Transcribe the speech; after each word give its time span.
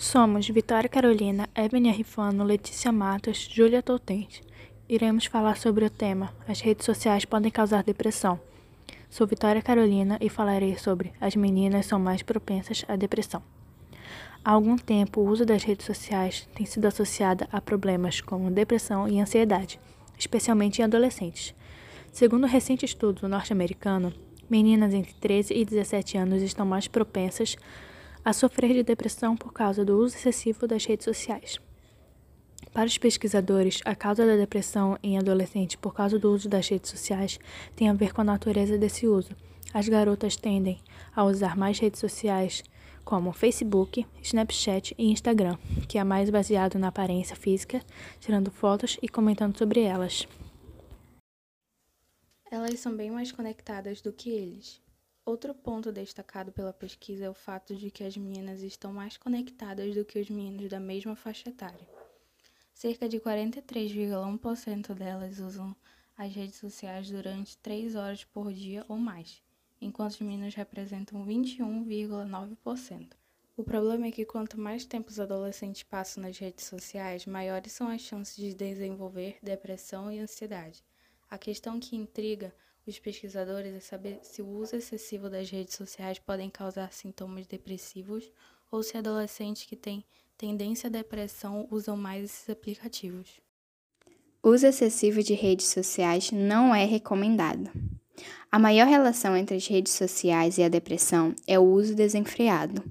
Somos 0.00 0.48
Vitória 0.48 0.88
Carolina, 0.88 1.46
Ebony 1.54 1.90
Rifano, 1.90 2.42
Letícia 2.42 2.90
Matos, 2.90 3.46
Júlia 3.52 3.82
Toltens. 3.82 4.40
Iremos 4.88 5.26
falar 5.26 5.58
sobre 5.58 5.84
o 5.84 5.90
tema 5.90 6.32
As 6.48 6.62
redes 6.62 6.86
sociais 6.86 7.26
podem 7.26 7.50
causar 7.50 7.82
depressão. 7.82 8.40
Sou 9.10 9.26
Vitória 9.26 9.60
Carolina 9.60 10.16
e 10.18 10.30
falarei 10.30 10.78
sobre 10.78 11.12
as 11.20 11.36
meninas 11.36 11.84
são 11.84 12.00
mais 12.00 12.22
propensas 12.22 12.82
à 12.88 12.96
depressão. 12.96 13.42
Há 14.42 14.52
algum 14.52 14.78
tempo, 14.78 15.20
o 15.20 15.28
uso 15.28 15.44
das 15.44 15.64
redes 15.64 15.84
sociais 15.84 16.48
tem 16.54 16.64
sido 16.64 16.86
associado 16.86 17.46
a 17.52 17.60
problemas 17.60 18.22
como 18.22 18.50
depressão 18.50 19.06
e 19.06 19.20
ansiedade, 19.20 19.78
especialmente 20.18 20.80
em 20.80 20.84
adolescentes. 20.84 21.54
Segundo 22.10 22.44
um 22.44 22.50
recente 22.50 22.86
estudo 22.86 23.28
norte-americano, 23.28 24.14
meninas 24.48 24.94
entre 24.94 25.12
13 25.12 25.52
e 25.52 25.62
17 25.62 26.16
anos 26.16 26.40
estão 26.40 26.64
mais 26.64 26.88
propensas 26.88 27.54
sofrer 28.32 28.72
de 28.74 28.82
depressão 28.82 29.36
por 29.36 29.52
causa 29.52 29.84
do 29.84 29.96
uso 29.98 30.16
excessivo 30.16 30.66
das 30.66 30.84
redes 30.84 31.04
sociais. 31.04 31.58
Para 32.72 32.86
os 32.86 32.98
pesquisadores, 32.98 33.80
a 33.84 33.94
causa 33.94 34.24
da 34.24 34.36
depressão 34.36 34.96
em 35.02 35.18
adolescentes 35.18 35.76
por 35.76 35.92
causa 35.92 36.18
do 36.18 36.30
uso 36.30 36.48
das 36.48 36.68
redes 36.68 36.90
sociais 36.90 37.38
tem 37.74 37.88
a 37.88 37.92
ver 37.92 38.12
com 38.12 38.20
a 38.20 38.24
natureza 38.24 38.78
desse 38.78 39.06
uso. 39.06 39.34
As 39.74 39.88
garotas 39.88 40.36
tendem 40.36 40.80
a 41.14 41.24
usar 41.24 41.56
mais 41.56 41.78
redes 41.78 42.00
sociais 42.00 42.62
como 43.04 43.32
Facebook, 43.32 44.06
Snapchat 44.22 44.94
e 44.96 45.10
Instagram, 45.10 45.56
que 45.88 45.98
é 45.98 46.04
mais 46.04 46.30
baseado 46.30 46.78
na 46.78 46.88
aparência 46.88 47.34
física, 47.34 47.80
tirando 48.20 48.50
fotos 48.50 48.98
e 49.02 49.08
comentando 49.08 49.58
sobre 49.58 49.80
elas. 49.80 50.28
Elas 52.50 52.78
são 52.78 52.96
bem 52.96 53.10
mais 53.10 53.32
conectadas 53.32 54.00
do 54.00 54.12
que 54.12 54.30
eles. 54.30 54.80
Outro 55.30 55.54
ponto 55.54 55.92
destacado 55.92 56.50
pela 56.50 56.72
pesquisa 56.72 57.26
é 57.26 57.30
o 57.30 57.34
fato 57.34 57.76
de 57.76 57.88
que 57.88 58.02
as 58.02 58.16
meninas 58.16 58.62
estão 58.62 58.92
mais 58.92 59.16
conectadas 59.16 59.94
do 59.94 60.04
que 60.04 60.18
os 60.18 60.28
meninos 60.28 60.68
da 60.68 60.80
mesma 60.80 61.14
faixa 61.14 61.50
etária. 61.50 61.88
Cerca 62.74 63.08
de 63.08 63.20
43,1% 63.20 64.92
delas 64.92 65.38
usam 65.38 65.76
as 66.18 66.34
redes 66.34 66.56
sociais 66.56 67.08
durante 67.08 67.56
3 67.58 67.94
horas 67.94 68.24
por 68.24 68.52
dia 68.52 68.84
ou 68.88 68.98
mais, 68.98 69.40
enquanto 69.80 70.14
os 70.14 70.20
meninos 70.20 70.56
representam 70.56 71.24
21,9%. 71.24 73.10
O 73.56 73.62
problema 73.62 74.08
é 74.08 74.10
que 74.10 74.24
quanto 74.24 74.58
mais 74.58 74.84
tempo 74.84 75.10
os 75.10 75.20
adolescentes 75.20 75.84
passam 75.84 76.24
nas 76.24 76.36
redes 76.38 76.64
sociais, 76.64 77.24
maiores 77.24 77.70
são 77.70 77.86
as 77.86 78.00
chances 78.00 78.34
de 78.34 78.52
desenvolver 78.52 79.38
depressão 79.40 80.10
e 80.10 80.18
ansiedade. 80.18 80.82
A 81.30 81.38
questão 81.38 81.78
que 81.78 81.94
intriga 81.94 82.52
os 82.86 82.98
pesquisadores 82.98 83.74
é 83.74 83.80
saber 83.80 84.18
se 84.22 84.42
o 84.42 84.48
uso 84.48 84.76
excessivo 84.76 85.28
das 85.28 85.50
redes 85.50 85.74
sociais 85.74 86.18
podem 86.18 86.50
causar 86.50 86.92
sintomas 86.92 87.46
depressivos 87.46 88.30
ou 88.70 88.82
se 88.82 88.96
adolescentes 88.96 89.64
que 89.64 89.76
têm 89.76 90.04
tendência 90.36 90.88
à 90.88 90.90
depressão 90.90 91.68
usam 91.70 91.96
mais 91.96 92.24
esses 92.24 92.48
aplicativos. 92.50 93.40
O 94.42 94.50
uso 94.50 94.66
excessivo 94.66 95.22
de 95.22 95.34
redes 95.34 95.66
sociais 95.66 96.30
não 96.30 96.74
é 96.74 96.86
recomendado. 96.86 97.70
A 98.50 98.58
maior 98.58 98.86
relação 98.86 99.36
entre 99.36 99.56
as 99.56 99.66
redes 99.66 99.92
sociais 99.92 100.58
e 100.58 100.62
a 100.62 100.68
depressão 100.68 101.34
é 101.46 101.58
o 101.58 101.62
uso 101.62 101.94
desenfreado. 101.94 102.82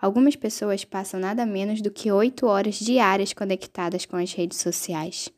Algumas 0.00 0.36
pessoas 0.36 0.84
passam 0.84 1.20
nada 1.20 1.44
menos 1.44 1.82
do 1.82 1.90
que 1.90 2.10
8 2.10 2.46
horas 2.46 2.76
diárias 2.76 3.32
conectadas 3.32 4.06
com 4.06 4.16
as 4.16 4.32
redes 4.32 4.58
sociais. 4.58 5.28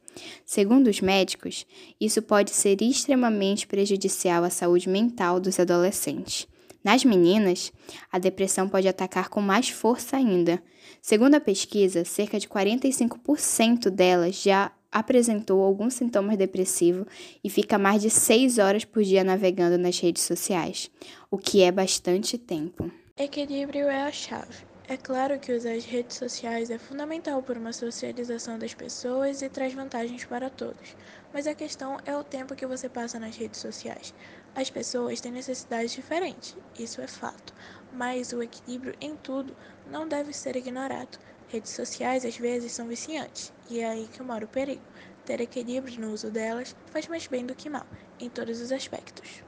Segundo 0.45 0.89
os 0.89 1.01
médicos, 1.01 1.67
isso 2.01 2.23
pode 2.23 2.51
ser 2.51 2.81
extremamente 2.83 3.67
prejudicial 3.67 4.45
à 4.45 4.51
saúde 4.51 4.89
mental 4.89 5.41
dos 5.41 5.59
adolescentes. 5.59 6.47
Nas 6.83 7.03
meninas, 7.03 7.73
a 8.13 8.19
depressão 8.19 8.69
pode 8.69 8.87
atacar 8.87 9.31
com 9.31 9.41
mais 9.41 9.71
força 9.71 10.19
ainda. 10.19 10.63
Segundo 11.01 11.35
a 11.35 11.41
pesquisa, 11.41 12.05
cerca 12.05 12.39
de 12.39 12.47
45% 12.47 13.89
delas 13.89 14.43
já 14.43 14.71
apresentou 14.93 15.63
algum 15.63 15.91
sintoma 15.91 16.37
depressivo 16.37 17.07
e 17.43 17.51
fica 17.51 17.79
mais 17.79 18.03
de 18.03 18.11
6 18.11 18.59
horas 18.59 18.85
por 18.85 19.03
dia 19.03 19.25
navegando 19.25 19.77
nas 19.77 19.99
redes 19.99 20.23
sociais, 20.23 20.91
o 21.31 21.37
que 21.37 21.63
é 21.63 21.73
bastante 21.73 22.39
tempo. 22.39 22.91
Equilíbrio 23.17 23.89
é 23.89 24.03
a 24.03 24.13
chave. 24.13 24.74
É 24.87 24.99
claro 24.99 25.41
que 25.41 25.51
usar 25.53 25.73
as 25.73 25.85
redes 25.87 26.17
sociais 26.19 26.69
é 26.69 26.79
fundamental 26.79 27.43
para 27.43 27.59
uma 27.59 27.73
socialização 27.73 28.59
das 28.59 28.75
pessoas 28.75 29.41
e 29.41 29.49
traz 29.49 29.73
vantagens 29.73 30.27
para 30.27 30.51
todos, 30.51 30.95
mas 31.33 31.47
a 31.47 31.55
questão 31.55 31.97
é 32.05 32.15
o 32.15 32.23
tempo 32.23 32.55
que 32.55 32.67
você 32.67 32.87
passa 32.89 33.19
nas 33.19 33.35
redes 33.35 33.61
sociais. 33.61 34.15
As 34.55 34.69
pessoas 34.69 35.21
têm 35.23 35.33
necessidades 35.33 35.93
diferentes, 35.93 36.55
isso 36.79 37.01
é 37.01 37.07
fato, 37.07 37.55
mas 37.91 38.33
o 38.33 38.43
equilíbrio 38.43 38.95
em 39.01 39.17
tudo 39.17 39.57
não 39.87 40.07
deve 40.07 40.35
ser 40.35 40.55
ignorado. 40.55 41.19
Redes 41.47 41.73
sociais 41.73 42.25
às 42.25 42.37
vezes 42.37 42.73
são 42.73 42.87
viciantes, 42.87 43.55
e 43.71 43.81
é 43.81 43.89
aí 43.89 44.07
que 44.07 44.23
mora 44.23 44.45
o 44.45 44.49
perigo. 44.49 44.85
Ter 45.25 45.41
equilíbrio 45.41 45.99
no 45.99 46.13
uso 46.13 46.31
delas 46.31 46.77
faz 46.85 47.09
mais 47.09 47.27
bem 47.27 47.47
do 47.47 47.55
que 47.55 47.71
mal, 47.71 47.87
em 48.21 48.29
todos 48.29 48.61
os 48.61 48.71
aspectos. 48.71 49.43